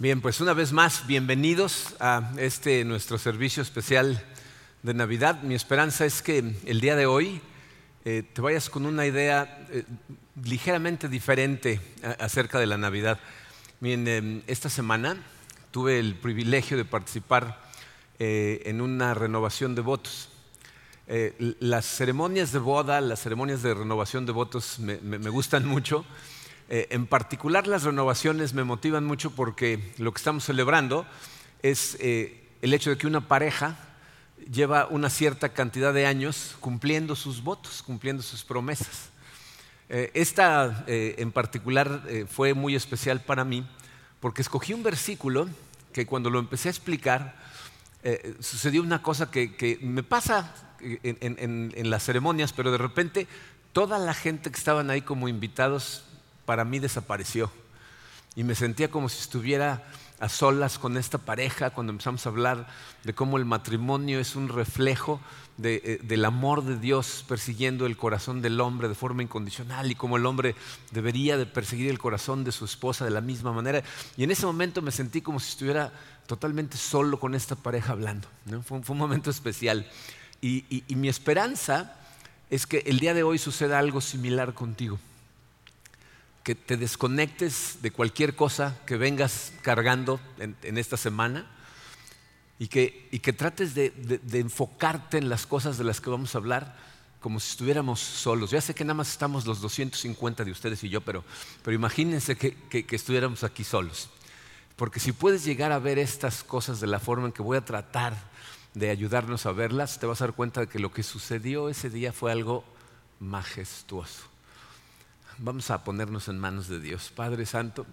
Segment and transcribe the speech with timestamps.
[0.00, 4.22] Bien, pues una vez más, bienvenidos a este nuestro servicio especial
[4.84, 5.42] de Navidad.
[5.42, 7.40] Mi esperanza es que el día de hoy
[8.04, 9.82] eh, te vayas con una idea eh,
[10.44, 11.80] ligeramente diferente
[12.20, 13.18] acerca de la Navidad.
[13.80, 15.16] Bien, em, esta semana
[15.72, 17.60] tuve el privilegio de participar
[18.20, 20.28] eh, en una renovación de votos.
[21.58, 26.04] las ceremonias de boda, las ceremonias de renovación de votos me gustan mucho
[26.70, 31.06] eh, en particular las renovaciones me motivan mucho porque lo que estamos celebrando
[31.62, 33.78] es eh, el hecho de que una pareja
[34.50, 39.08] lleva una cierta cantidad de años cumpliendo sus votos, cumpliendo sus promesas.
[39.88, 43.66] Eh, esta en particular fue muy especial para mí
[44.20, 45.48] porque escogí un versículo
[45.94, 47.34] que cuando lo empecé a explicar
[48.40, 53.26] sucedió una cosa que, me pasa en las ceremonias, pero de repente
[53.72, 56.07] toda la gente que estaban ahí como invitados
[56.48, 57.50] para mí desapareció.
[58.34, 59.84] Y me sentía como si estuviera
[60.18, 62.66] a solas con esta pareja cuando empezamos a hablar
[63.04, 65.20] de cómo el matrimonio es un reflejo
[65.62, 70.16] eh, del amor de Dios persiguiendo el corazón del hombre de forma incondicional y cómo
[70.16, 70.54] el hombre
[70.90, 73.82] debería de perseguir el corazón de su esposa de la misma manera.
[74.16, 75.92] Y en ese momento me sentí como si estuviera
[76.26, 78.26] totalmente solo con esta pareja hablando.
[78.64, 79.86] Fue, un momento especial.
[80.40, 81.94] y mi esperanza
[82.48, 84.98] es que el día de hoy suceda algo similar contigo
[86.48, 91.46] que te desconectes de cualquier cosa que vengas cargando en, esta semana
[92.58, 93.92] y que, y que trates de,
[94.32, 96.74] enfocarte en las cosas de las que vamos a hablar
[97.20, 98.50] como si estuviéramos solos.
[98.50, 101.22] Ya sé que nada más estamos los 250 de ustedes y yo, pero,
[101.62, 104.08] pero imagínense que, que estuviéramos aquí solos.
[104.74, 107.64] Porque si puedes llegar a ver estas cosas de la forma en que voy a
[107.66, 108.14] tratar
[108.72, 111.90] de ayudarnos a verlas, te vas a dar cuenta de que lo que sucedió ese
[111.90, 112.64] día fue algo
[113.20, 114.37] majestuoso.
[115.40, 117.12] Vamos a ponernos en manos de Dios.
[117.14, 117.86] Padre Santo,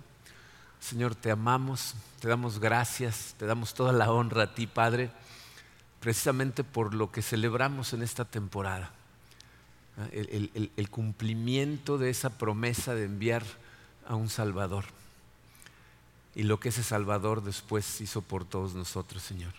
[0.79, 5.11] Señor, te amamos, te damos gracias, te damos toda la honra a ti, Padre,
[6.00, 8.91] precisamente por lo que celebramos en esta temporada.
[10.11, 13.44] El, cumplimiento de esa promesa de enviar
[14.07, 14.85] a un Salvador.
[16.34, 19.53] Y lo que ese Salvador después hizo por todos nosotros, Señor.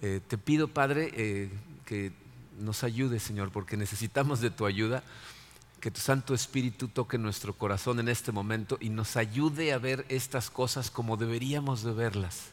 [0.00, 1.50] Eh, te pido, Padre, eh,
[1.86, 2.12] que
[2.60, 5.02] nos ayude, Señor, porque necesitamos de tu ayuda
[5.80, 10.04] que tu Santo Espíritu toque nuestro corazón en este momento y nos ayude a ver
[10.08, 12.50] estas cosas como deberíamos de verlas.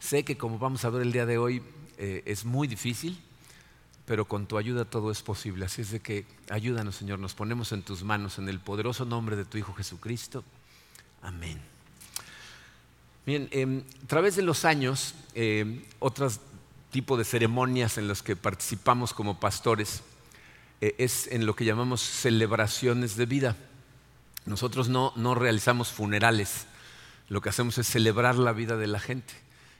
[0.00, 1.62] Sé que como vamos a ver el día de hoy
[1.96, 3.18] eh, es muy difícil,
[4.04, 5.64] pero con tu ayuda todo es posible.
[5.64, 9.36] Así es de que ayúdanos, Señor, nos ponemos en tus manos en el poderoso nombre
[9.36, 10.44] de tu Hijo Jesucristo.
[11.22, 11.60] Amén.
[13.24, 16.40] Bien, em, a través de los años, eh, otros
[16.90, 20.02] tipos de ceremonias en los que participamos como pastores,
[20.98, 23.56] es en lo que llamamos celebraciones de vida.
[24.46, 26.66] Nosotros no, realizamos funerales,
[27.28, 29.32] lo que hacemos es celebrar la vida de la gente.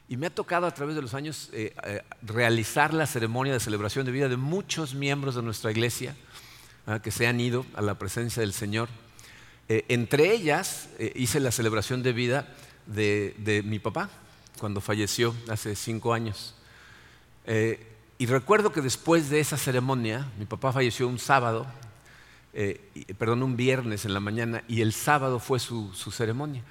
[0.07, 3.59] Y me ha tocado a través de los años eh, eh, realizar la ceremonia de
[3.59, 6.15] celebración de vida de muchos miembros de nuestra iglesia
[6.87, 8.89] ah, que se han ido a la presencia del Señor.
[9.67, 12.47] entre ellas hice la celebración de vida
[12.85, 14.11] de, de, mi papá
[14.59, 16.53] cuando falleció hace cinco años.
[18.17, 21.65] Y recuerdo que después de esa ceremonia, mi papá falleció un sábado,
[22.53, 22.79] eh,
[23.17, 26.63] perdón, un viernes en la mañana, y el sábado fue su, ceremonia.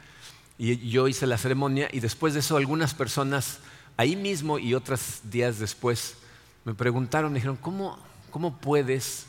[0.57, 3.59] Y yo hice la ceremonia y después de eso algunas personas
[3.97, 6.17] ahí mismo y otros días después
[6.65, 7.99] me preguntaron, me dijeron, ¿cómo,
[8.31, 9.27] cómo puedes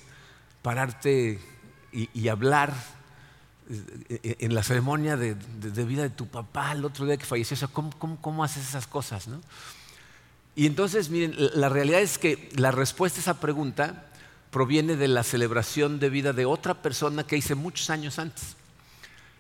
[0.62, 1.42] pararte
[1.92, 2.74] y, hablar
[3.70, 5.34] eh, en la ceremonia de,
[5.84, 7.68] vida de tu papá el otro día que falleció?
[7.74, 9.28] ¿cómo, cómo, cómo haces esas cosas?
[9.28, 9.42] ¿no?
[10.56, 14.06] Y entonces, miren, la realidad es que la respuesta a esa pregunta
[14.52, 18.56] proviene de la celebración de vida de otra persona que hice muchos años antes.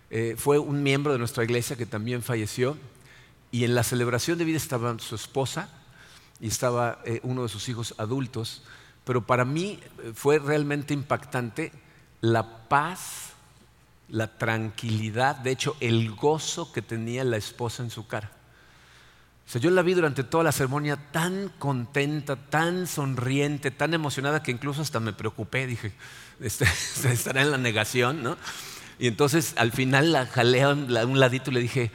[0.09, 2.77] Eh, fue un miembro de nuestra iglesia que también falleció
[3.49, 5.69] y en la celebración de vida estaba su esposa
[6.41, 8.63] y estaba eh, uno de sus hijos adultos,
[9.05, 11.71] pero para mí eh, fue realmente impactante
[12.19, 13.31] la paz,
[14.09, 18.31] la tranquilidad, de hecho el gozo que tenía la esposa en su cara
[19.53, 24.81] yo la vi durante toda la ceremonia tan contenta, tan sonriente, tan emocionada que incluso
[24.81, 25.65] hasta me preocupé.
[25.67, 25.93] Dije,
[26.41, 26.65] este,
[27.11, 28.37] estará en la negación, ¿no?
[28.99, 31.91] Y entonces al final la jalé a un ladito y le dije,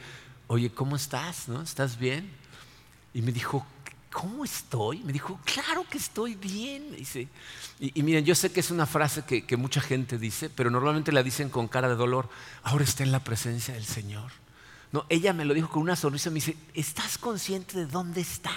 [0.47, 1.47] oye, ¿cómo estás?
[1.47, 1.61] ¿No?
[1.61, 2.29] ¿Estás bien?
[3.13, 3.65] Y me dijo,
[4.11, 4.99] ¿cómo estoy?
[4.99, 6.95] Me dijo, claro que estoy bien.
[6.95, 7.27] Dice,
[7.79, 11.11] y, miren, yo sé que es una frase que, que mucha gente dice, pero normalmente
[11.11, 12.29] la dicen con cara de dolor.
[12.63, 14.31] Ahora está en la presencia del Señor.
[14.91, 18.51] No, ella me lo dijo con una sonrisa, me dice, ¿estás consciente de dónde está?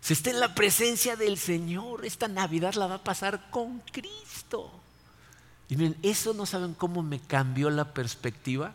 [0.00, 4.70] Si está en la presencia del Señor, esta Navidad la va a pasar con Cristo.
[5.68, 8.72] Y miren, eso no saben cómo me cambió la perspectiva.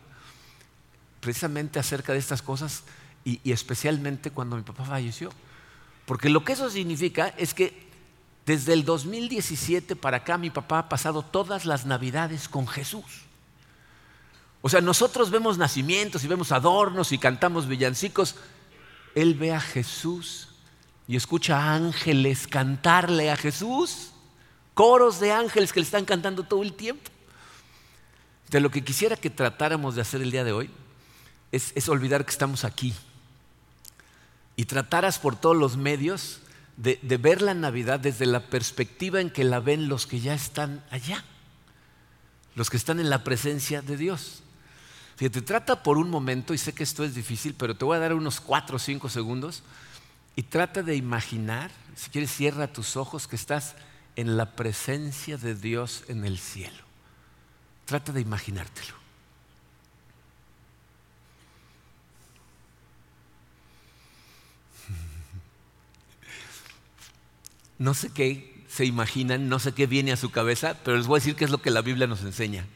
[1.20, 2.82] precisamente acerca de estas cosas
[3.24, 5.30] y, y especialmente cuando mi papá falleció.
[6.04, 7.88] Porque lo que eso significa es que
[8.44, 13.04] desde el 2017 para acá mi papá ha pasado todas las navidades con Jesús.
[14.62, 18.36] O sea, nosotros vemos nacimientos y vemos adornos y cantamos villancicos.
[19.14, 20.48] Él ve a Jesús
[21.06, 24.12] y escucha a ángeles cantarle a Jesús.
[24.74, 27.10] Coros de ángeles que le están cantando todo el tiempo.
[28.48, 30.70] De lo que quisiera que tratáramos de hacer el día de hoy
[31.50, 32.94] es, es olvidar que estamos aquí
[34.56, 36.40] y trataras por todos los medios
[36.76, 40.84] de, ver la Navidad desde la perspectiva en que la ven los que ya están
[40.90, 41.24] allá,
[42.54, 44.42] los que están en la presencia de Dios.
[45.22, 48.00] Fíjate, trata por un momento, y sé que esto es difícil, pero te voy a
[48.00, 49.62] dar unos cuatro o cinco segundos,
[50.34, 53.76] y trata de imaginar, si quieres cierra tus ojos, que estás
[54.16, 56.82] en la presencia de Dios en el cielo.
[57.84, 58.94] Trata de imaginártelo.
[67.78, 71.18] no sé qué se imaginan, no sé qué viene a su cabeza, pero les voy
[71.18, 72.66] a decir qué es lo que la Biblia nos enseña.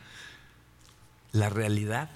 [1.32, 2.08] La realidad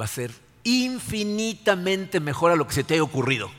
[0.00, 0.32] va a ser
[0.64, 3.50] infinitamente mejor a lo que se te haya ocurrido.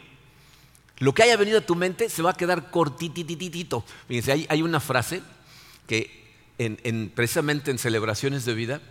[0.97, 3.83] Lo que haya venido a tu mente se va a quedar cortitititito.
[4.07, 5.21] Fíjense, hay, una frase
[5.87, 6.21] que
[7.15, 8.81] precisamente en celebraciones de vida,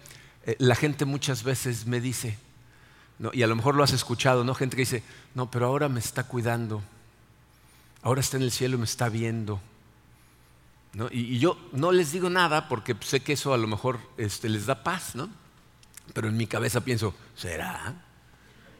[0.45, 2.37] eh, la gente muchas veces me dice,
[3.33, 4.55] y a lo mejor lo has escuchado, ¿no?
[4.55, 5.03] Gente que dice,
[5.35, 6.83] no, pero ahora me está cuidando
[8.03, 9.61] ahora está en el cielo y me está viendo.
[11.11, 14.67] Y, yo no les digo nada porque sé que eso a lo mejor este, les
[14.67, 15.29] da paz, ¿no?
[16.13, 17.95] Pero en mi cabeza pienso, ¿será?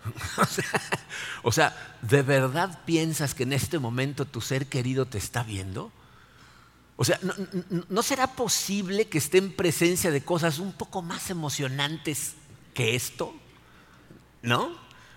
[1.43, 5.93] o, sea, ¿de verdad piensas que en este momento tu ser querido te está viendo?
[6.97, 7.19] O sea,
[7.89, 12.35] ¿no, será posible que esté en presencia de cosas un poco más emocionantes
[12.75, 13.35] que esto?
[14.43, 14.71] ¿No?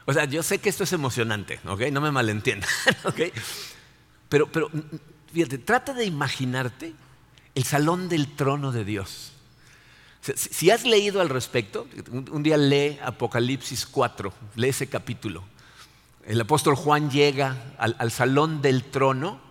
[0.05, 1.81] O sea, yo sé que esto es emocionante, ¿ok?
[1.91, 2.69] No me malentiendan,
[3.03, 3.21] ¿ok?
[4.29, 4.69] Pero, pero
[5.33, 6.93] fíjate, trata de imaginarte
[7.55, 9.32] el salón del trono de Dios.
[10.35, 15.43] Si has leído al respecto, un día lee Apocalipsis 4, lee ese capítulo.
[16.25, 19.41] El apóstol Juan llega al, salón del trono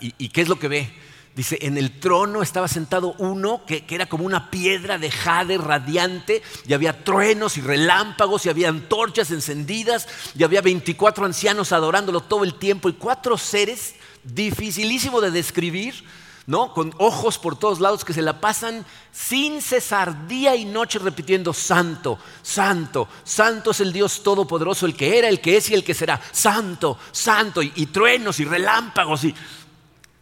[0.00, 0.92] ¿y, ¿qué es lo que ve?
[1.34, 5.56] Dice, en el trono estaba sentado uno que, que, era como una piedra de jade
[5.56, 12.20] radiante, y había truenos y relámpagos, y había antorchas encendidas, y había 24 ancianos adorándolo
[12.20, 13.94] todo el tiempo, y cuatro seres
[14.24, 16.04] dificilísimo de describir,
[16.46, 16.72] ¿no?
[16.72, 21.52] Con ojos por todos lados que se la pasan sin cesar día y noche repitiendo
[21.52, 25.84] santo, santo, santo es el Dios todopoderoso, el que era, el que es y el
[25.84, 29.34] que será, santo, santo y, truenos y relámpagos y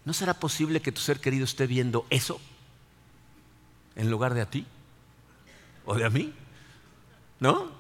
[0.02, 2.40] ¿No será posible que tu ser querido esté viendo eso
[3.96, 4.67] en lugar de a ti
[5.84, 6.32] o de a mí?
[7.38, 7.52] ¿No?
[7.52, 7.70] O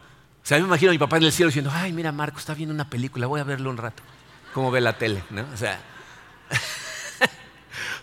[0.42, 2.74] sea, me imagino a mi papá en el cielo diciendo, ay, mira, Marco está viendo
[2.74, 4.02] una película, voy a verlo un rato.
[4.52, 5.46] Como ve la tele, ¿no?
[5.52, 5.80] O sea,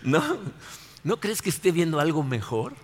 [0.02, 0.38] ¿No?
[1.04, 2.74] ¿No crees que esté viendo algo mejor?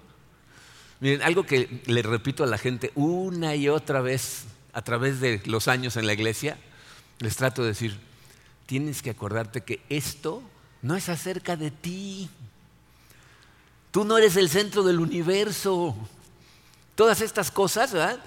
[1.00, 5.42] Miren, algo que le repito a la gente una y otra vez a través de
[5.46, 6.56] los años en la iglesia,
[7.18, 7.98] les trato de decir,
[8.66, 10.42] tienes que acordarte que esto
[10.82, 12.28] no es acerca de ti.
[13.90, 15.94] Tú no eres el centro del universo.
[16.94, 18.24] Todas estas cosas, ¿verdad?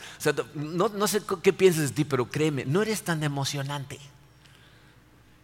[0.54, 4.00] no, no sé qué piensas de ti, pero créeme, no eres tan emocionante.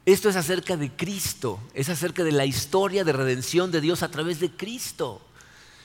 [0.06, 4.12] Esto es acerca de Cristo, es acerca de la historia de redención de Dios a
[4.12, 5.22] través de Cristo.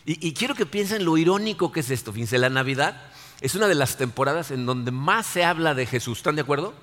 [0.05, 2.13] Y, quiero que piensen lo irónico que es esto.
[2.13, 2.99] Fíjense, la Navidad
[3.43, 6.19] es una de las temporadas en donde más se habla de Jesús.
[6.19, 6.75] ¿Están de acuerdo?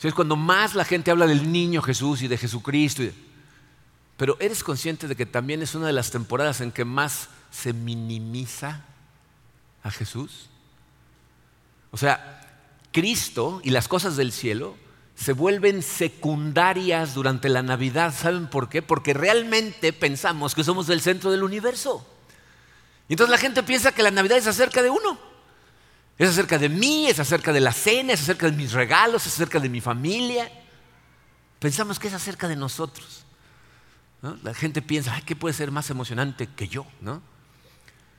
[0.00, 3.02] es cuando más la gente habla del niño Jesús y de Jesucristo.
[4.16, 7.72] Pero eres consciente de que también es una de las temporadas en que más se
[7.72, 8.84] minimiza
[9.82, 10.48] a Jesús.
[11.90, 12.40] O sea,
[12.92, 14.76] Cristo y las cosas del cielo
[15.14, 18.14] se vuelven secundarias durante la Navidad.
[18.14, 18.82] ¿Saben por qué?
[18.82, 22.06] Porque realmente pensamos que somos el centro del universo.
[23.08, 25.18] Y entonces la gente piensa que la Navidad es acerca de uno.
[26.18, 29.34] Es acerca de mí, es acerca de la cena, es acerca de mis regalos, es
[29.34, 30.50] acerca de mi familia.
[31.58, 33.24] Pensamos que es acerca de nosotros.
[34.42, 36.86] La gente piensa, ¿qué puede ser más emocionante que yo?
[37.00, 37.22] ¿no?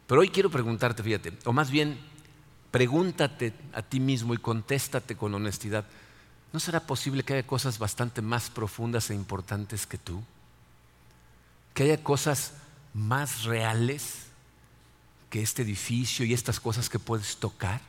[0.05, 1.97] Pero hoy quiero preguntarte, fíjate, o más bien,
[2.71, 5.85] pregúntate a ti mismo y contéstate con honestidad.
[6.53, 10.23] ¿No será posible que haya cosas bastante más profundas e importantes que tú?
[11.73, 12.53] Que haya cosas
[12.93, 14.27] más reales
[15.31, 17.81] que este edificio y estas cosas que puedes tocar,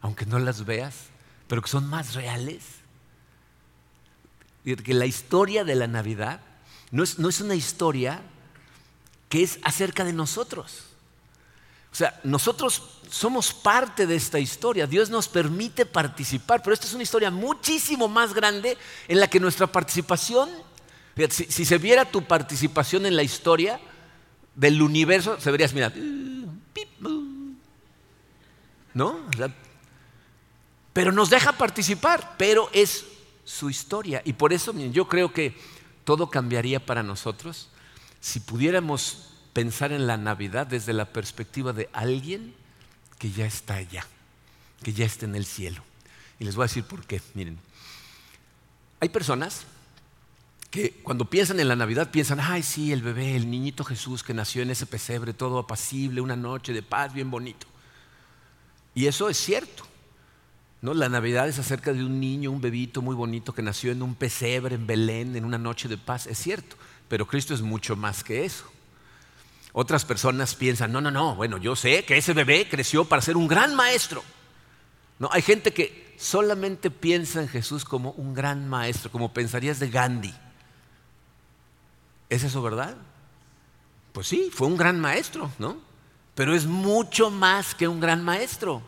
[0.00, 0.96] aunque no las veas,
[1.46, 2.64] pero que son más reales.
[4.64, 6.40] Que la historia de la Navidad
[6.90, 8.20] no es, no es una historia
[9.28, 10.91] que es acerca de nosotros.
[11.92, 14.86] O sea, nosotros somos parte de esta historia.
[14.86, 19.38] Dios nos permite participar, pero esta es una historia muchísimo más grande en la que
[19.38, 20.48] nuestra participación,
[21.28, 23.78] si, se viera tu participación en la historia
[24.54, 25.92] del universo, se verías, mira,
[28.94, 29.20] ¿no?
[30.94, 33.04] pero nos deja participar, pero es
[33.44, 34.22] su historia.
[34.24, 35.54] Y por eso yo creo que
[36.04, 37.68] todo cambiaría para nosotros
[38.20, 42.54] si pudiéramos pensar en la Navidad desde la perspectiva de alguien
[43.18, 44.06] que ya está allá,
[44.82, 45.82] que ya está en el cielo.
[46.38, 47.20] Y les voy a decir por qué.
[47.34, 47.58] Miren,
[49.00, 49.64] hay personas
[50.70, 54.32] que cuando piensan en la Navidad piensan, ay sí, el bebé, el niñito Jesús que
[54.32, 57.66] nació en ese pesebre, todo apacible, una noche de paz, bien bonito.
[58.94, 59.84] Y eso es cierto.
[60.80, 60.94] ¿no?
[60.94, 64.14] La Navidad es acerca de un niño, un bebito muy bonito que nació en un
[64.14, 66.76] pesebre, en Belén, en una noche de paz, es cierto.
[67.08, 68.71] Pero Cristo es mucho más que eso.
[69.72, 73.36] Otras personas piensan, no, no, no, bueno, yo sé que ese bebé creció para ser
[73.36, 74.22] un gran maestro.
[75.18, 79.88] No, hay gente que solamente piensa en Jesús como un gran maestro, como pensarías de
[79.88, 80.34] Gandhi.
[82.28, 82.96] ¿Es eso verdad?
[84.12, 85.78] Pues sí, fue un gran maestro, ¿no?
[86.34, 88.82] Pero es mucho más que un gran maestro.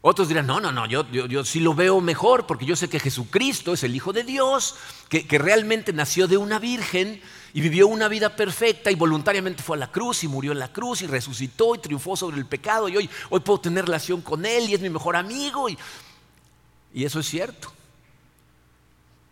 [0.00, 3.00] Otros dirán, no, no, no, yo, yo, sí lo veo mejor porque yo sé que
[3.00, 4.76] Jesucristo es el Hijo de Dios,
[5.08, 7.20] que, que realmente nació de una virgen
[7.52, 10.72] y vivió una vida perfecta y voluntariamente fue a la cruz y murió en la
[10.72, 14.46] cruz y resucitó y triunfó sobre el pecado y hoy, hoy puedo tener relación con
[14.46, 15.68] Él y es mi mejor amigo.
[15.68, 15.76] Y,
[16.94, 17.72] y eso es cierto.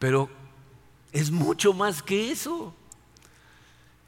[0.01, 0.29] Pero
[1.13, 2.75] es mucho más que eso.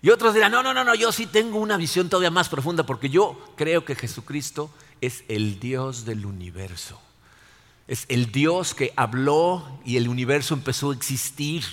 [0.00, 2.84] Y otros dirán, no, no, no, no, yo sí tengo una visión todavía más profunda
[2.84, 7.00] porque yo creo que Jesucristo es el Dios del universo.
[7.86, 11.64] Es el Dios que habló y el universo empezó a existir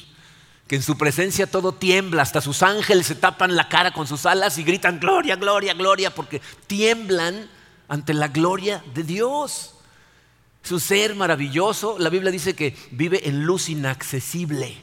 [0.67, 4.25] que en su presencia todo tiembla, hasta sus ángeles se tapan la cara con sus
[4.25, 7.49] alas y gritan gloria, gloria, gloria, porque tiemblan
[7.87, 9.75] ante la gloria de Dios.
[10.63, 14.75] Su ser maravilloso, la Biblia dice que vive en luz inaccesible.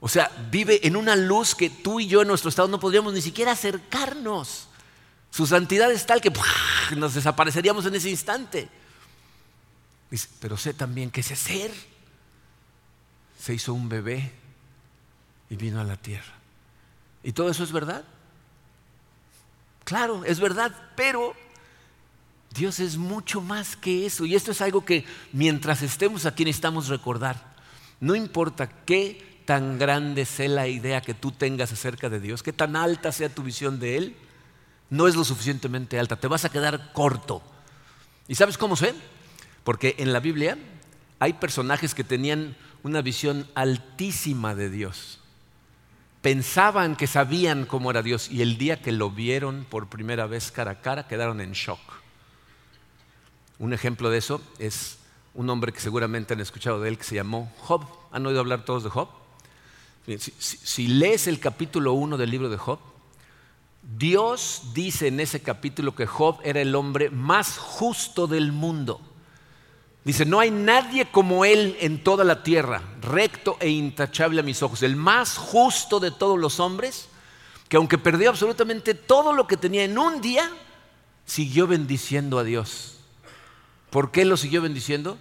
[0.00, 3.12] O sea, vive en una luz que tú y yo en nuestro estado no podríamos
[3.12, 4.68] ni siquiera acercarnos.
[5.32, 6.30] Su santidad es tal que
[6.94, 8.68] nos desapareceríamos en ese instante.
[10.38, 11.72] pero sé también que ese ser
[13.40, 14.30] se hizo un bebé
[15.48, 16.34] y vino a la tierra.
[17.22, 18.04] ¿Y todo eso es verdad?
[19.84, 21.34] Claro, es verdad, pero
[22.54, 24.26] Dios es mucho más que eso.
[24.26, 27.54] Y esto es algo que mientras estemos aquí necesitamos recordar.
[28.00, 32.52] No importa qué tan grande sea la idea que tú tengas acerca de Dios, qué
[32.52, 34.16] tan alta sea tu visión de Él,
[34.92, 37.42] no es lo suficientemente alta, te vas a quedar corto.
[38.28, 38.94] ¿Y sabes cómo sé?
[39.64, 40.56] Porque en la Biblia
[41.18, 45.18] hay personajes que tenían una visión altísima de Dios
[46.22, 50.50] pensaban que sabían cómo era Dios y el día que lo vieron por primera vez
[50.50, 51.80] cara a cara quedaron en shock.
[53.58, 54.98] Un ejemplo de eso es
[55.34, 57.84] un hombre que seguramente han escuchado de él que se llamó Job.
[58.12, 59.08] ¿Han oído hablar todos de Job?
[60.38, 62.78] Si, lees el capítulo 1 del libro de Job,
[63.82, 69.00] Dios dice en ese capítulo que Job era el hombre más justo del mundo.
[70.04, 74.62] Dice, no hay nadie como Él en toda la tierra, recto e intachable a mis
[74.62, 77.08] ojos, el más justo de todos los hombres,
[77.68, 80.50] que aunque perdió absolutamente todo lo que tenía en un día,
[81.24, 82.98] siguió bendiciendo a Dios.
[83.90, 85.18] ¿Por qué lo siguió bendiciendo?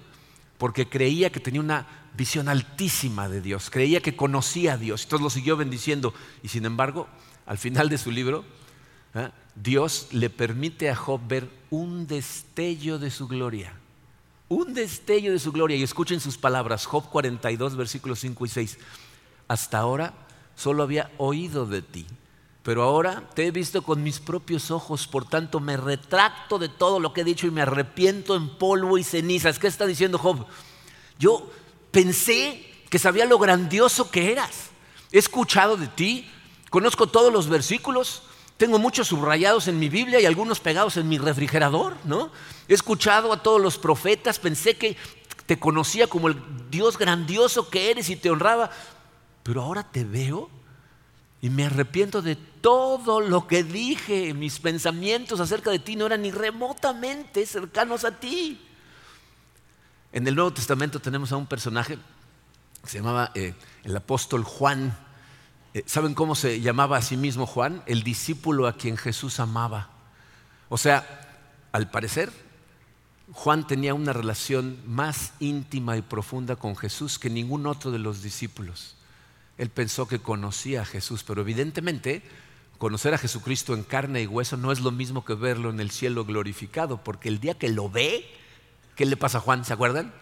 [0.57, 5.23] Porque creía que tenía una visión altísima de Dios, creía que conocía a Dios, entonces
[5.23, 6.13] lo siguió bendiciendo.
[6.43, 7.07] Y sin embargo,
[7.45, 8.45] al final de su libro,
[9.13, 9.29] ¿eh?
[9.55, 13.73] Dios le permite a Job ver un destello de su gloria
[14.51, 15.77] un destello de su gloria.
[15.77, 18.77] Y escuchen sus palabras, Job 42, versículos 5 y 6.
[19.47, 20.13] Hasta ahora
[20.55, 22.05] solo había oído de ti,
[22.61, 26.99] pero ahora te he visto con mis propios ojos, por tanto me retracto de todo
[26.99, 29.57] lo que he dicho y me arrepiento en polvo y cenizas.
[29.57, 30.45] ¿Qué está diciendo Job?
[31.17, 31.49] Yo
[31.91, 34.69] pensé que sabía lo grandioso que eras.
[35.11, 36.29] He escuchado de ti,
[36.69, 38.23] conozco todos los versículos,
[38.57, 42.31] tengo muchos subrayados en mi Biblia y algunos pegados en mi refrigerador, ¿no?
[42.67, 44.95] He escuchado a todos los profetas, pensé que
[45.45, 46.37] te conocía como el
[46.69, 48.69] Dios grandioso que eres y te honraba,
[49.43, 50.49] pero ahora te veo
[51.41, 54.33] y me arrepiento de todo lo que dije.
[54.33, 58.61] Mis pensamientos acerca de ti no eran ni remotamente cercanos a ti.
[60.13, 61.97] En el Nuevo Testamento tenemos a un personaje
[62.83, 63.53] que se llamaba eh,
[63.83, 64.97] el apóstol Juan.
[65.73, 67.81] Eh, ¿Saben cómo se llamaba a sí mismo Juan?
[67.85, 69.89] El discípulo a quien Jesús amaba.
[70.67, 71.39] O sea,
[71.71, 72.29] al parecer,
[73.31, 78.21] Juan tenía una relación más íntima y profunda con Jesús que ningún otro de los
[78.21, 78.97] discípulos.
[79.57, 82.23] Él pensó que conocía a Jesús, pero evidentemente
[82.77, 85.91] conocer a Jesucristo en carne y hueso no es lo mismo que verlo en el
[85.91, 88.25] cielo glorificado, porque el día que lo ve,
[89.01, 89.65] ¿qué le pasa a Juan?
[89.65, 90.13] ¿Se acuerdan?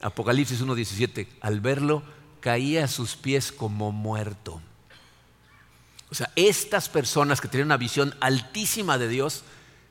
[0.00, 2.04] Apocalipsis 1.17, al verlo
[2.38, 4.60] caía a sus pies como muerto.
[6.08, 9.42] O sea, estas personas que tienen una visión altísima de Dios,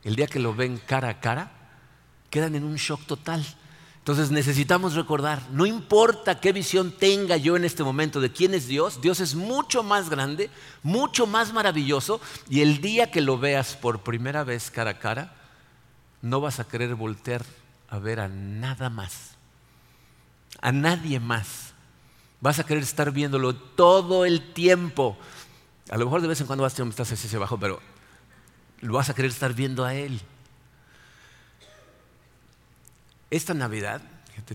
[0.05, 1.51] el día que lo ven cara a cara,
[2.29, 3.45] quedan en un shock total.
[3.97, 8.65] Entonces necesitamos recordar, no importa qué visión tenga yo en este momento de quién es
[8.65, 10.49] Dios, Dios es mucho más grande,
[10.83, 15.35] mucho más maravilloso, y el día que lo veas por primera vez cara a cara,
[16.21, 17.43] no vas a querer voltear
[17.91, 19.35] a ver a nada más,
[20.61, 21.73] a nadie más.
[22.39, 25.17] Vas a querer estar viéndolo todo el tiempo.
[25.91, 27.79] A lo mejor de vez en cuando vas a estar así abajo, pero
[28.79, 30.21] lo vas a querer estar viendo a Él.
[33.29, 34.01] Esta Navidad,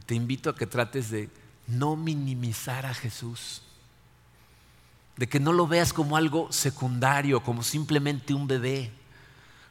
[0.07, 1.28] te invito a que trates de
[1.66, 3.62] no minimizar a Jesús,
[5.16, 8.93] de que no lo veas como algo secundario, como simplemente un bebé.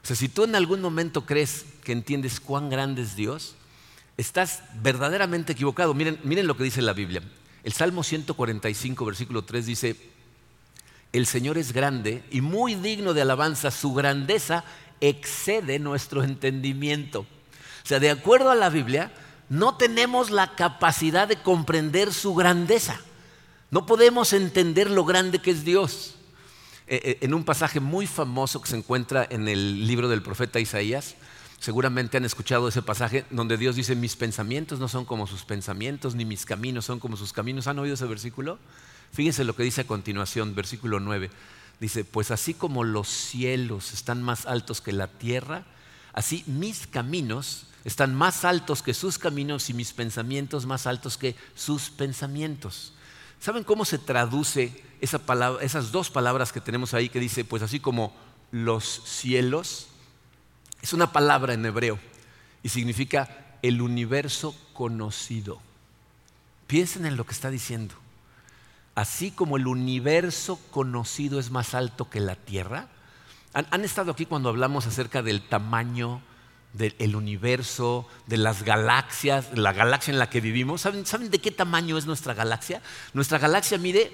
[0.06, 3.56] O sea, si tú en algún momento crees que entiendes cuán grande es Dios,
[4.18, 5.96] estás verdaderamente equivocado.
[5.96, 7.24] Miren, miren lo que dice la Biblia.
[7.64, 9.96] El Salmo 145, versículo 3 dice,
[11.12, 14.64] el Señor es grande y muy digno de alabanza, su grandeza
[15.02, 17.22] excede nuestro entendimiento.
[17.22, 19.12] O sea, de acuerdo a la Biblia,
[19.50, 23.02] no tenemos la capacidad de comprender su grandeza.
[23.72, 26.14] No podemos entender lo grande que es Dios.
[26.88, 30.60] Eh, eh, en un pasaje muy famoso que se encuentra en el libro del profeta
[30.60, 31.15] Isaías,
[31.60, 36.13] seguramente han escuchado ese pasaje donde Dios dice, mis pensamientos no son como sus pensamientos,
[36.13, 37.68] ni mis caminos son como sus caminos.
[37.68, 38.60] ¿Han oído ese versículo?
[39.12, 41.32] Fíjense lo que dice a continuación, versículo 9.
[41.80, 45.65] Dice, pues así como los cielos están más altos que la tierra,
[46.13, 51.36] así mis caminos están más altos que sus caminos y mis pensamientos más altos que
[51.56, 52.95] sus pensamientos.
[53.46, 57.62] ¿Saben cómo se traduce esa palabra, esas dos palabras que tenemos ahí que dice, pues
[57.62, 58.12] así como
[58.50, 59.86] los cielos?
[60.81, 62.00] Es una palabra en hebreo
[62.64, 65.62] y significa el universo conocido.
[66.66, 67.94] Piensen en lo que está diciendo.
[68.96, 72.88] Así como el universo conocido es más alto que la Tierra.
[73.53, 76.20] ¿Han, han estado aquí cuando hablamos acerca del tamaño
[76.77, 80.81] del universo, de las galaxias, la galaxia en la que vivimos.
[80.81, 82.81] ¿Saben, ¿Saben, de qué tamaño es nuestra galaxia?
[83.14, 84.11] Nuestra galaxia mide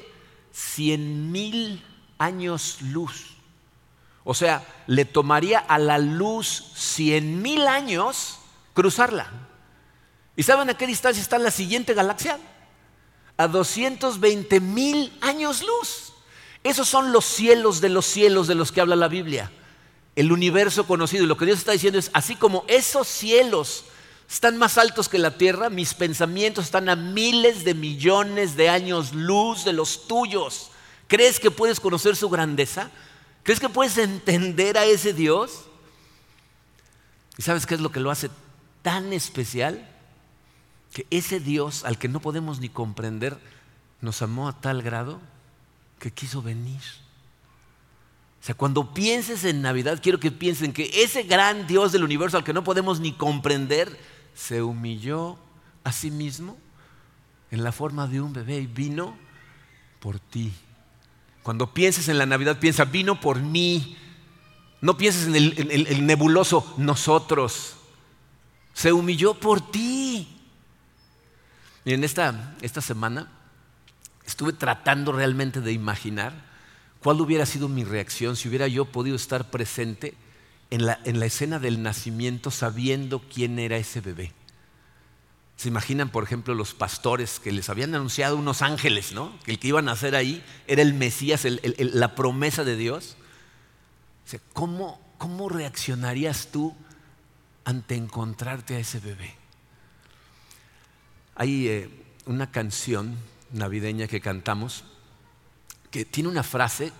[0.51, 1.83] 100 mil
[2.19, 3.35] años luz.
[4.23, 8.37] O sea, le tomaría a la luz 100 mil años
[8.73, 9.31] cruzarla.
[10.35, 12.39] ¿Y saben a qué distancia está la siguiente galaxia?
[13.37, 16.13] A 220 mil años luz.
[16.63, 19.51] Esos son los cielos de los cielos de los que habla la Biblia
[20.15, 21.23] el universo conocido.
[21.23, 23.85] Y lo que Dios está diciendo es, así como esos cielos
[24.29, 29.13] están más altos que la tierra, mis pensamientos están a miles de millones de años
[29.13, 30.71] luz de los tuyos.
[31.07, 32.89] ¿Crees que puedes conocer su grandeza?
[33.43, 35.65] ¿Crees que puedes entender a ese Dios?
[37.37, 38.29] ¿Y sabes qué es lo que lo hace
[38.81, 39.87] tan especial?
[40.93, 43.37] Que ese Dios al que no podemos ni comprender
[43.99, 45.19] nos amó a tal grado
[45.99, 46.81] que quiso venir.
[48.41, 52.37] O sea, cuando pienses en Navidad, quiero que piensen que ese gran Dios del universo
[52.37, 53.99] al que no podemos ni comprender,
[54.33, 55.37] se humilló
[55.83, 56.57] a sí mismo
[57.51, 59.15] en la forma de un bebé y vino
[59.99, 60.51] por ti.
[61.43, 63.95] Cuando pienses en la Navidad, piensa, vino por mí.
[64.79, 67.75] No pienses en el, nebuloso nosotros.
[68.73, 70.27] Se humilló por ti.
[71.85, 73.31] Y en esta, esta semana
[74.25, 76.50] estuve tratando realmente de imaginar
[77.01, 80.13] ¿Cuál hubiera sido mi reacción si hubiera yo podido estar presente
[80.69, 84.33] en la, escena del nacimiento sabiendo quién era ese bebé?
[85.57, 89.37] ¿Se imaginan, por ejemplo, los pastores que les habían anunciado unos ángeles, ¿no?
[89.43, 91.45] Que el que iba a nacer ahí era el Mesías,
[91.77, 93.17] la promesa de Dios.
[94.53, 96.75] ¿cómo, ¿Cómo reaccionarías tú
[97.65, 99.35] ante encontrarte a ese bebé?
[101.35, 101.89] Hay eh,
[102.25, 103.17] una canción
[103.51, 104.83] navideña que cantamos
[105.91, 106.91] que tiene una frase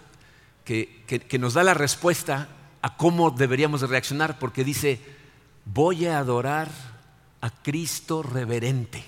[0.65, 2.47] que, nos da la respuesta
[2.81, 4.99] a cómo deberíamos de reaccionar, porque dice,
[5.65, 6.69] voy a adorar
[7.41, 9.03] a Cristo reverente,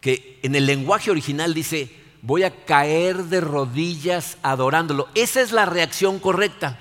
[0.00, 5.08] que en el lenguaje original dice, voy a caer de rodillas adorándolo.
[5.14, 6.78] Esa es la reacción correcta.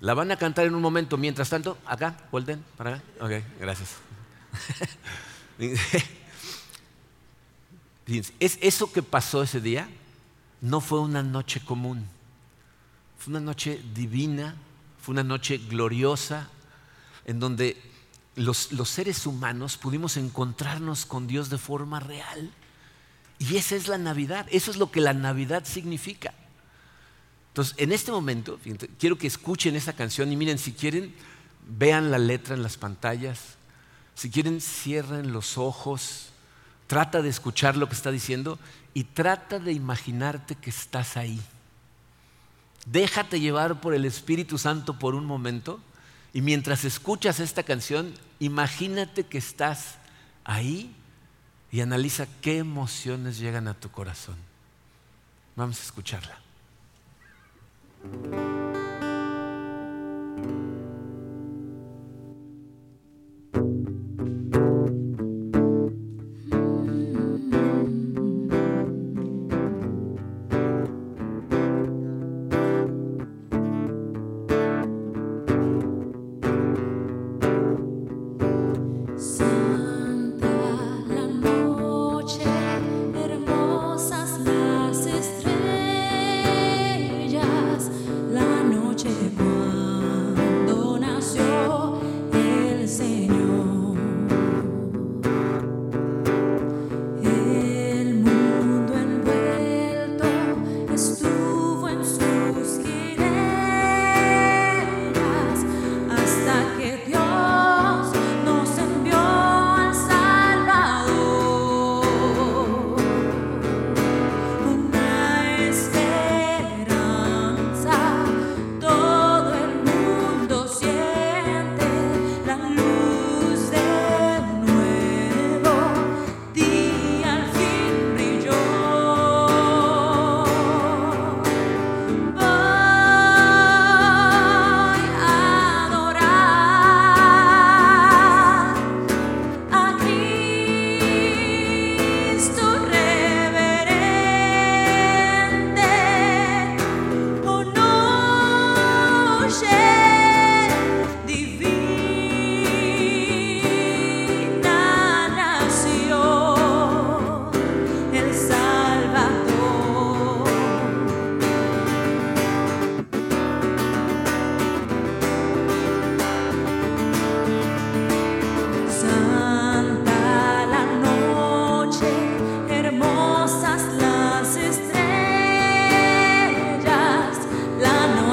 [0.00, 1.16] La van a cantar en un momento.
[1.16, 3.02] Mientras tanto, acá, vuelten para acá.
[3.20, 3.96] Ok, gracias.
[8.40, 9.88] es eso que pasó ese día
[10.60, 12.06] no fue una noche común,
[13.18, 14.54] fue una noche divina,
[15.00, 16.48] fue una noche gloriosa,
[17.24, 17.80] en donde
[18.36, 22.50] los, seres humanos pudimos encontrarnos con Dios de forma real.
[23.38, 26.34] Y esa es la Navidad, eso es lo que la Navidad significa.
[27.48, 28.58] Entonces, en este momento,
[28.98, 31.14] quiero que escuchen esa canción y miren, si quieren,
[31.66, 33.56] vean la letra en las pantallas.
[34.14, 36.29] Si quieren, cierren los ojos.
[36.90, 38.58] Trata de escuchar lo que está diciendo
[38.94, 41.40] y trata de imaginarte que estás ahí.
[42.84, 45.78] Déjate llevar por el Espíritu Santo por un momento
[46.32, 49.98] y mientras escuchas esta canción, imagínate que estás
[50.42, 50.92] ahí
[51.70, 54.34] y analiza qué emociones llegan a tu corazón.
[55.54, 56.40] Vamos a escucharla.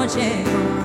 [0.08, 0.77] 结果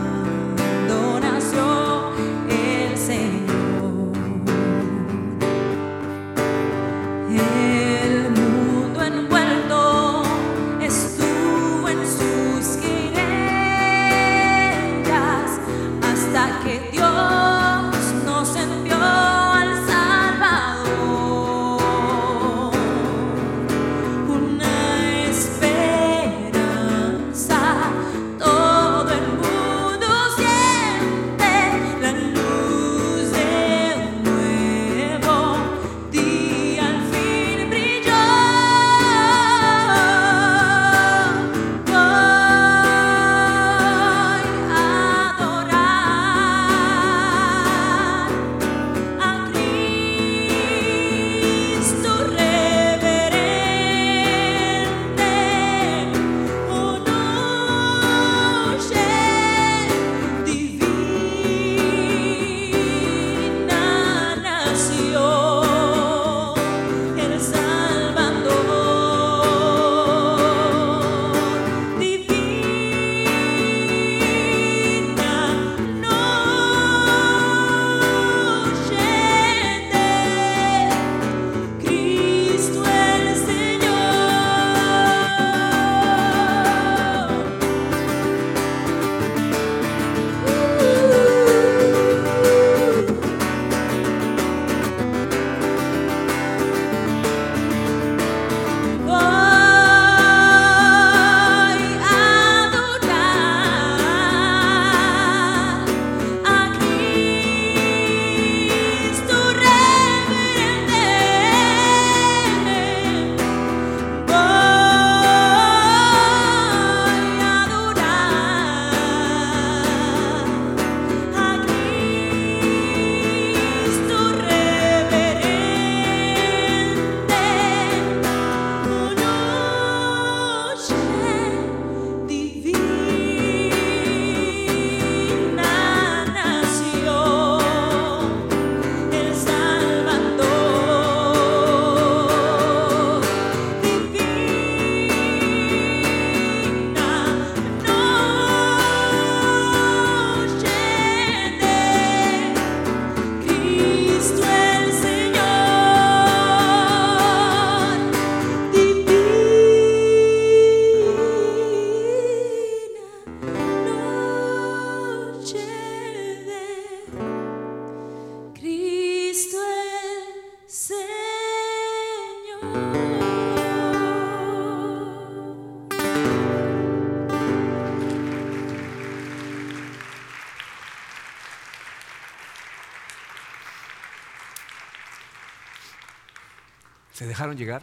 [187.34, 187.82] dejaron llegar?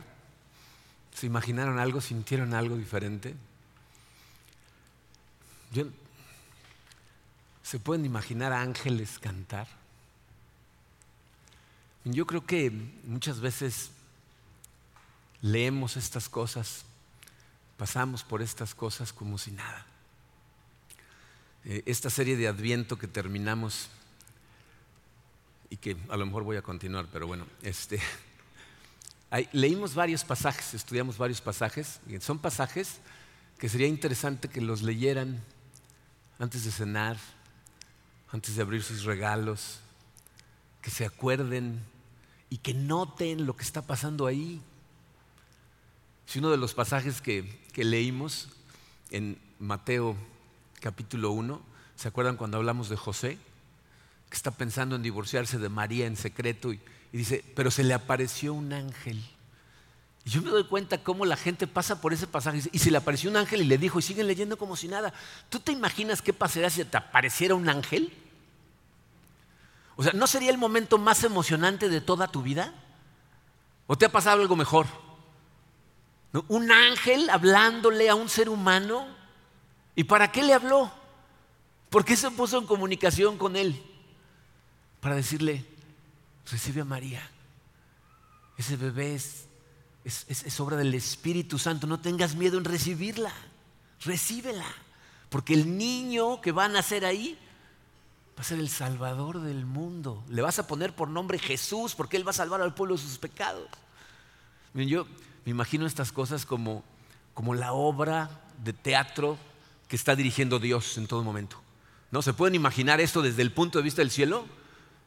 [1.12, 2.00] ¿Se imaginaron algo?
[2.00, 3.34] ¿Sintieron algo diferente?
[7.64, 9.66] ¿Se pueden imaginar ángeles cantar?
[12.04, 12.70] Yo creo que
[13.02, 13.90] muchas veces
[15.42, 16.84] leemos estas cosas,
[17.76, 19.84] pasamos por estas cosas como si nada.
[21.64, 23.88] Eh, esta serie de Adviento que terminamos
[25.70, 28.00] y que a lo mejor voy a continuar, pero bueno, este,
[29.52, 33.00] leímos varios pasajes, estudiamos varios pasajes, y son pasajes
[33.58, 35.40] que sería interesante que los leyeran
[36.38, 37.16] antes de cenar,
[38.32, 39.80] antes de abrir sus regalos,
[40.82, 41.80] que se acuerden
[42.48, 44.60] y que noten lo que está pasando ahí.
[46.26, 48.48] Si uno de los pasajes que, que leímos
[49.10, 50.16] en Mateo
[50.80, 51.60] capítulo 1,
[51.96, 53.38] ¿se acuerdan cuando hablamos de José?
[54.30, 56.80] Que está pensando en divorciarse de María en secreto y,
[57.12, 59.22] y dice, pero se le apareció un ángel.
[60.24, 62.98] Y yo me doy cuenta cómo la gente pasa por ese pasaje y se le
[62.98, 65.12] apareció un ángel y le dijo, y siguen leyendo como si nada.
[65.48, 68.12] ¿Tú te imaginas qué pasaría si te apareciera un ángel?
[69.96, 72.72] O sea, ¿no sería el momento más emocionante de toda tu vida?
[73.86, 74.86] ¿O te ha pasado algo mejor?
[76.48, 79.06] Un ángel hablándole a un ser humano.
[79.96, 80.92] ¿Y para qué le habló?
[81.88, 83.82] ¿Por qué se puso en comunicación con él?
[85.00, 85.66] Para decirle,
[86.50, 87.22] recibe a María.
[88.56, 89.46] Ese bebé es,
[90.04, 91.86] es, obra del Espíritu Santo.
[91.86, 93.32] No tengas miedo en recibirla.
[94.02, 94.66] Recíbela.
[95.28, 97.38] Porque el niño que va a nacer ahí
[98.36, 100.22] va a ser el Salvador del mundo.
[100.28, 103.02] Le vas a poner por nombre Jesús porque Él va a salvar al pueblo de
[103.02, 103.68] sus pecados.
[104.74, 105.06] yo
[105.44, 106.84] me imagino estas cosas como,
[107.32, 108.30] como la obra
[108.62, 109.38] de teatro
[109.88, 111.60] que está dirigiendo Dios en todo momento.
[112.10, 112.22] ¿No?
[112.22, 114.44] ¿Se pueden imaginar esto desde el punto de vista del cielo?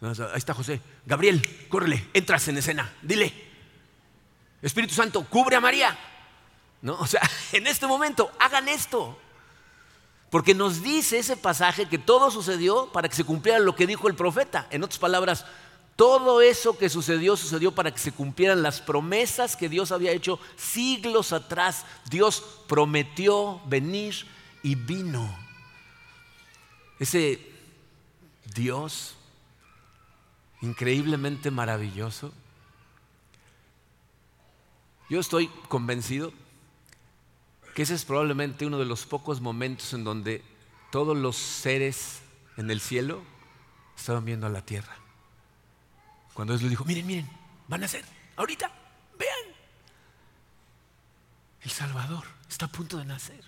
[0.04, 0.82] Ahí está José.
[1.06, 2.94] Gabriel, córrele, entras en escena.
[3.02, 3.34] Dile,
[4.62, 5.98] Espíritu Santo, cubre a María.
[6.82, 6.96] ¿No?
[7.00, 7.22] O sea,
[7.54, 9.18] en este momento, hagan esto.
[10.30, 14.08] Porque nos dice ese pasaje que todo sucedió para que se cumpliera lo que dijo
[14.08, 14.68] el profeta.
[14.72, 15.46] En otras palabras,
[15.96, 20.40] todo eso que sucedió sucedió para que se cumplieran las promesas que Dios había hecho
[20.58, 21.86] siglos atrás.
[22.10, 24.26] Dios prometió venir
[24.64, 25.38] y vino.
[27.00, 27.40] Ese
[28.56, 29.16] Dios
[30.64, 32.34] increíblemente maravilloso.
[35.10, 36.32] Yo estoy convencido
[37.76, 40.42] que ese es probablemente uno de los pocos momentos en donde
[40.90, 42.22] todos los seres
[42.56, 43.22] en el cielo
[43.98, 44.96] estaban viendo a la tierra.
[46.34, 47.30] Cuando Dios le dijo, miren, miren,
[47.68, 48.06] van a ser,
[48.38, 48.72] ahorita,
[49.20, 49.56] vean,
[51.62, 53.44] el Salvador está a punto de nacer.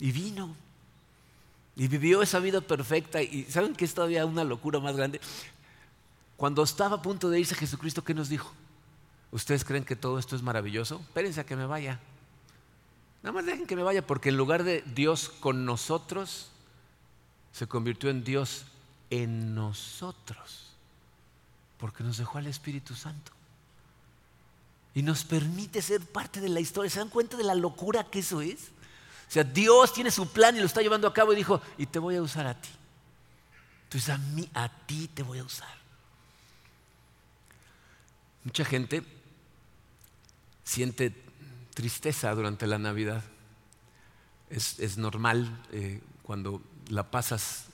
[0.00, 0.54] Y vino
[1.78, 3.22] y vivió esa vida perfecta.
[3.22, 5.20] Y ¿saben que es todavía una locura más grande?
[6.36, 8.52] Cuando estaba a punto de irse Jesucristo, ¿qué nos dijo?
[9.30, 11.00] ¿Ustedes creen que todo esto es maravilloso?
[11.00, 12.00] Espérense a que me vaya.
[13.22, 16.50] Nada más dejen que me vaya, porque en lugar de Dios con nosotros,
[17.52, 18.64] se convirtió en Dios
[19.10, 20.72] en nosotros,
[21.78, 23.30] porque nos dejó al Espíritu Santo.
[24.94, 26.90] Y nos permite ser parte de la historia.
[26.90, 28.72] ¿Se dan cuenta de la locura que eso es?
[29.28, 31.84] O sea, Dios tiene su plan y lo está llevando a cabo y dijo, y
[31.84, 32.70] te voy a usar a ti.
[33.84, 35.68] Entonces a mí, a ti te voy a usar.
[38.42, 39.02] Mucha gente
[40.64, 41.14] siente
[41.74, 43.22] tristeza durante la Navidad.
[44.48, 47.66] Es, normal eh, cuando la pasas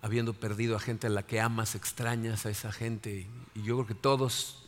[0.00, 3.26] habiendo perdido a gente a la que amas, extrañas a esa gente.
[3.54, 4.64] Y yo creo que todos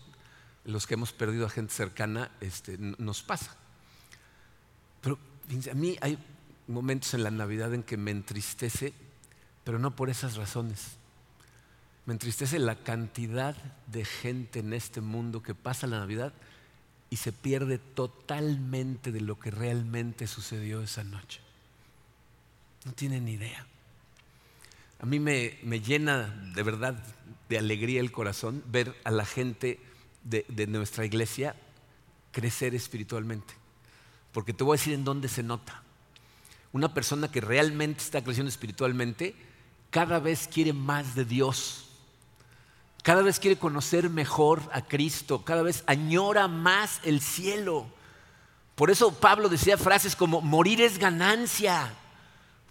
[0.64, 3.57] los que hemos perdido a gente cercana este, nos pasa.
[5.01, 5.19] Pero
[5.70, 6.18] a mí hay
[6.68, 8.92] momentos en la Navidad en que me entristece,
[9.64, 10.96] pero no por esas razones.
[12.06, 16.32] Me entristece la cantidad de gente en este mundo que pasa la Navidad
[17.10, 21.40] y se pierde totalmente de lo que realmente sucedió esa noche.
[22.84, 23.66] No tienen idea.
[25.00, 27.02] A mí me, llena de verdad
[27.48, 29.80] de alegría el corazón ver a la gente
[30.24, 31.56] de nuestra iglesia
[32.32, 33.60] crecer espiritualmente.
[34.33, 35.83] Porque te voy a decir en dónde se nota.
[36.73, 39.35] Una persona que realmente está creciendo espiritualmente,
[39.90, 41.87] cada vez quiere más de Dios.
[43.03, 45.45] Cada vez quiere conocer mejor a Cristo.
[45.45, 47.87] Cada vez añora más el cielo.
[48.75, 51.93] Por eso Pablo decía frases como, morir es ganancia.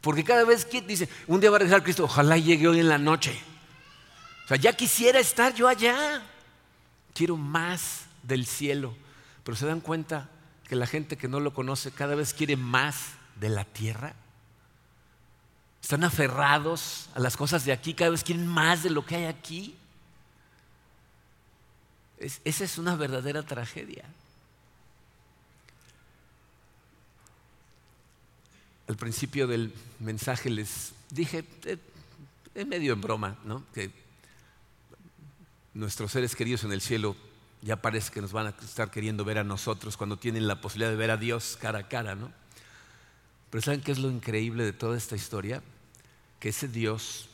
[0.02, 2.88] Porque cada vez que dice, un día va a regresar Cristo, ojalá llegue hoy en
[2.88, 3.38] la noche.
[4.46, 6.24] O sea, ya quisiera estar yo allá.
[7.14, 8.96] Quiero más del cielo.
[9.44, 10.30] Pero se dan cuenta,
[10.70, 14.14] que la gente que no lo conoce cada vez quiere más de la tierra?
[15.82, 19.26] Están aferrados a las cosas de aquí, cada vez quieren más de lo que hay
[19.26, 19.76] aquí.
[22.20, 24.06] esa es una verdadera tragedia.
[28.88, 31.78] Al principio del mensaje les dije, eh,
[32.54, 33.64] en medio en broma, ¿no?
[33.74, 33.90] que
[35.74, 37.16] nuestros seres queridos en el cielo
[37.62, 40.92] ya parece que nos van a estar queriendo ver a nosotros cuando tienen la posibilidad
[40.92, 42.32] de ver a Dios cara a cara, ¿no?
[43.50, 45.62] Pero ¿saben qué es lo increíble de toda esta historia?
[46.40, 47.30] Que ese Dios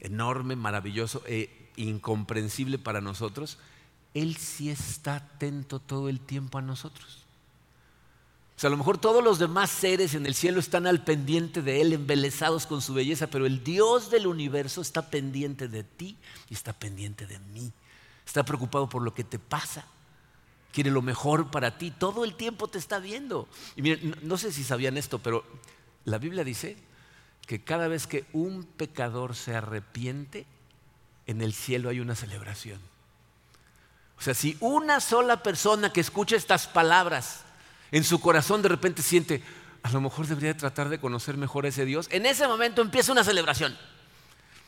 [0.00, 3.58] enorme, maravilloso e incomprensible para nosotros,
[4.14, 7.24] Él sí está atento todo el tiempo a nosotros.
[8.56, 11.62] O sea, a lo mejor todos los demás seres en el cielo están al pendiente
[11.62, 16.16] de Él, embelesados con su belleza, pero el Dios del universo está pendiente de ti
[16.50, 17.72] y está pendiente de mí.
[18.28, 19.86] Está preocupado por lo que te pasa.
[20.70, 21.90] Quiere lo mejor para ti.
[21.90, 23.48] Todo el tiempo te está viendo.
[23.74, 25.46] Y miren, no sé si sabían esto, pero
[26.04, 26.76] la Biblia dice
[27.46, 30.44] que cada vez que un pecador se arrepiente,
[31.26, 32.78] en el cielo hay una celebración.
[34.18, 37.44] O sea, si una sola persona que escucha estas palabras
[37.92, 39.42] en su corazón de repente siente,
[39.82, 43.10] a lo mejor debería tratar de conocer mejor a ese Dios, en ese momento empieza
[43.10, 43.74] una celebración.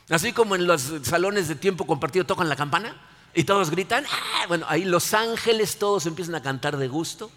[0.09, 2.99] Así como en los salones de tiempo compartido tocan la campana,
[3.33, 4.45] y todos gritan, ¡Ah!
[4.47, 7.31] bueno, ahí los ángeles todos empiezan a cantar de gusto,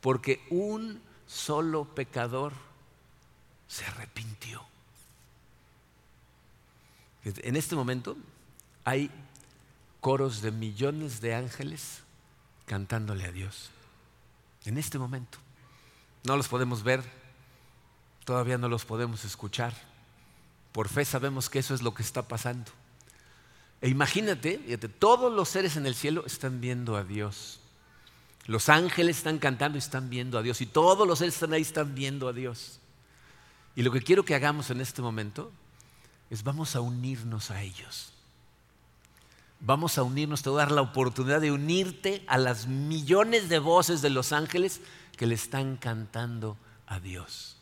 [0.00, 2.52] porque un solo pecador
[3.68, 4.62] se arrepintió.
[7.24, 8.16] En este momento
[8.84, 9.10] hay
[10.00, 12.02] coros de millones de ángeles
[12.66, 13.70] cantándole a Dios.
[14.64, 15.38] En este momento.
[16.24, 17.02] No los podemos ver,
[18.24, 19.74] todavía no los podemos escuchar.
[20.72, 22.70] Por fe sabemos que eso es lo que está pasando.
[23.84, 27.60] E imagínate, fíjate, todos los seres en el cielo están viendo a Dios.
[28.46, 30.62] Los ángeles están cantando y están viendo a Dios.
[30.62, 32.80] Y todos los seres están ahí, están viendo a Dios.
[33.76, 35.52] Y lo que quiero que hagamos en este momento
[36.30, 38.14] es vamos a unirnos a ellos.
[39.60, 43.58] Vamos a unirnos, te voy a dar la oportunidad de unirte a las millones de
[43.58, 44.80] voces de los ángeles
[45.18, 47.58] que le están cantando a Dios.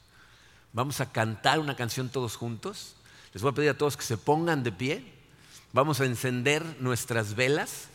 [0.73, 2.95] Vamos a cantar una canción todos juntos.
[3.35, 5.22] Les voy a pedir a todos que se pongan de pie.
[5.75, 7.89] Vamos a encender nuestras velas.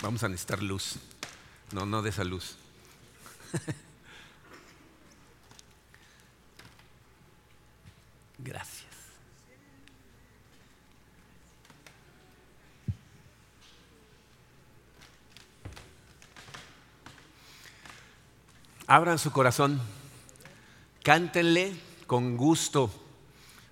[0.00, 0.98] Vamos a necesitar luz.
[1.72, 2.56] No, no de esa luz.
[8.38, 8.88] Gracias.
[18.86, 19.82] Abran su corazón,
[21.02, 22.90] cántenle con gusto.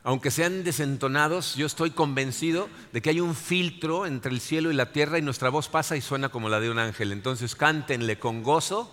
[0.06, 4.74] Aunque sean desentonados, yo estoy convencido de que hay un filtro entre el cielo y
[4.74, 7.10] la tierra y nuestra voz pasa y suena como la de un ángel.
[7.10, 8.88] Entonces cántenle con gozo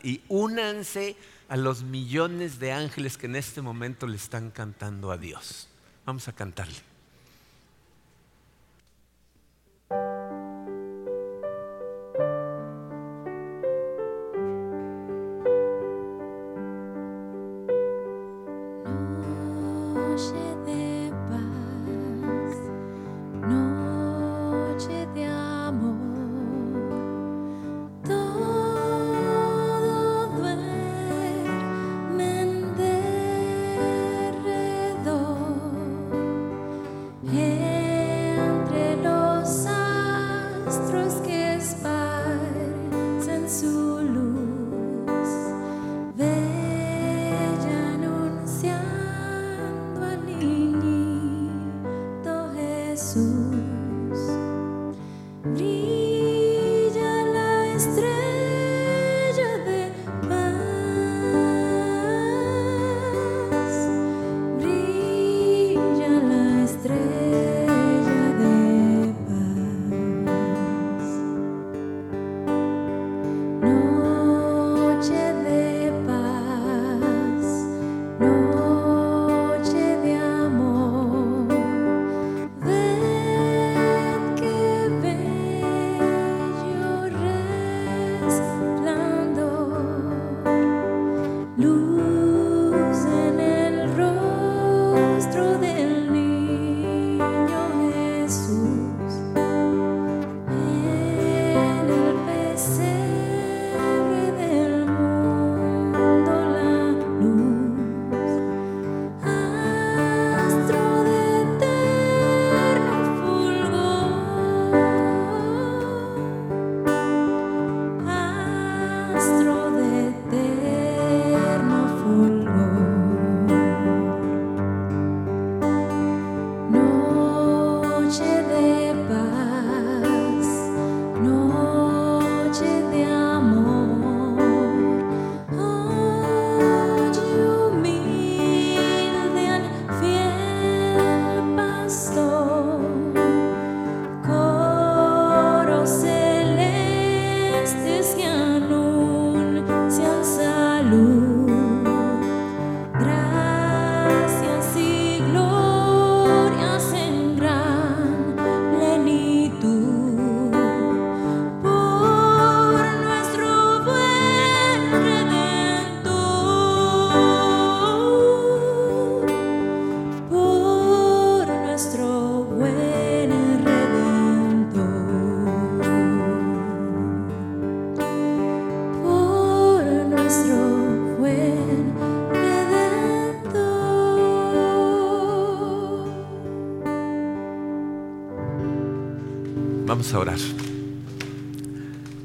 [0.00, 1.16] y únanse
[1.48, 5.66] a los millones de ángeles que en este momento le están cantando a Dios.
[6.06, 6.91] Vamos a cantarle.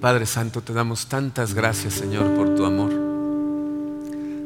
[0.08, 2.94] Padre Santo, te damos tantas gracias, Señor, por tu amor.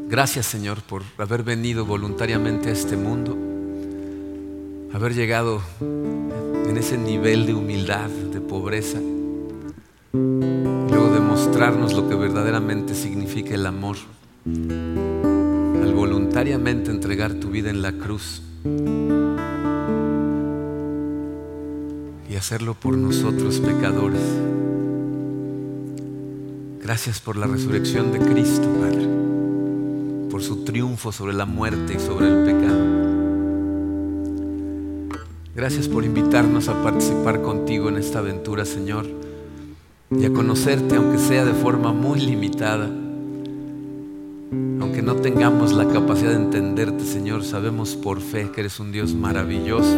[0.09, 3.37] Gracias, Señor, por haber venido voluntariamente a este mundo,
[4.91, 10.17] haber llegado en ese nivel de humildad, de pobreza, y
[10.89, 13.97] luego demostrarnos lo que verdaderamente significa el amor,
[14.47, 18.41] al voluntariamente entregar tu vida en la cruz
[22.27, 24.23] y hacerlo por nosotros pecadores.
[26.83, 29.07] Gracias por la resurrección de Cristo, Padre,
[30.31, 32.81] por su triunfo sobre la muerte y sobre el pecado.
[35.55, 39.05] Gracias por invitarnos a participar contigo en esta aventura, Señor,
[40.09, 42.85] y a conocerte, aunque sea de forma muy limitada.
[44.81, 49.13] Aunque no tengamos la capacidad de entenderte, Señor, sabemos por fe que eres un Dios
[49.13, 49.95] maravilloso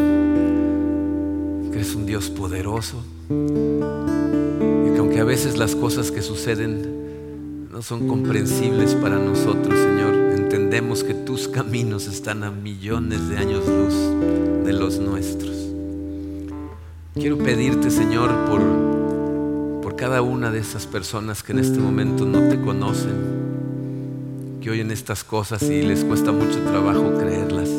[1.73, 3.03] que eres un Dios poderoso
[5.23, 11.47] a veces las cosas que suceden no son comprensibles para nosotros, Señor, entendemos que tus
[11.47, 13.93] caminos están a millones de años luz
[14.65, 15.55] de los nuestros.
[17.13, 22.49] Quiero pedirte, Señor, por, por cada una de esas personas que en este momento no
[22.49, 27.69] te conocen, que oyen estas cosas y les cuesta mucho trabajo creerlas.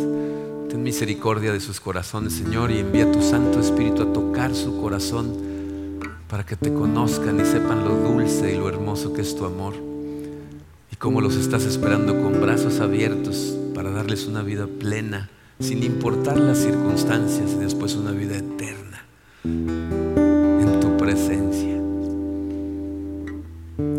[0.70, 5.53] Ten misericordia de sus corazones, Señor, y envía tu Santo Espíritu a tocar su corazón
[6.34, 9.74] para que te conozcan y sepan lo dulce y lo hermoso que es tu amor
[10.90, 15.30] y cómo los estás esperando con brazos abiertos para darles una vida plena,
[15.60, 19.04] sin importar las circunstancias y después una vida eterna
[19.44, 21.80] en tu presencia.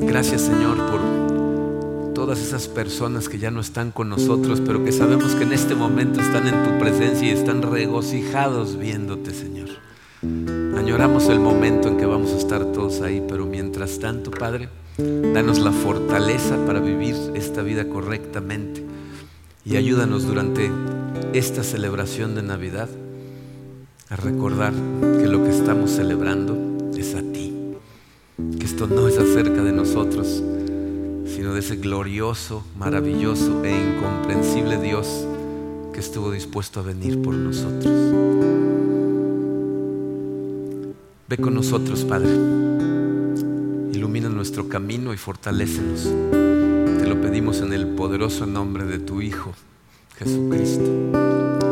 [0.06, 5.36] Gracias, Señor, por todas esas personas que ya no están con nosotros, pero que sabemos
[5.36, 9.70] que en este momento están en tu presencia y están regocijados viéndote, Señor.
[10.78, 15.60] Añoramos el momento en que vamos a estar todos ahí, pero mientras tanto, Padre, danos
[15.60, 18.84] la fortaleza para vivir esta vida correctamente
[19.66, 20.70] y ayúdanos durante
[21.34, 22.88] esta celebración de Navidad
[24.10, 26.56] a recordar que lo que estamos celebrando
[26.96, 27.54] es a ti,
[28.60, 30.44] que esto no es acerca de nosotros,
[31.26, 35.26] sino de ese glorioso, maravilloso e incomprensible Dios
[35.92, 38.55] que estuvo dispuesto a venir por nosotros.
[41.28, 42.30] Ve con nosotros, Padre.
[43.94, 46.04] Ilumina nuestro camino y fortalécenos.
[46.04, 49.54] Te lo pedimos en el poderoso nombre de tu Hijo,
[50.20, 51.64] Jesucristo.